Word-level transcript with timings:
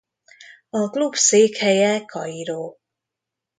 A 0.69 0.89
klub 0.89 1.13
székhelye 1.15 2.05
Kairó. 2.05 2.77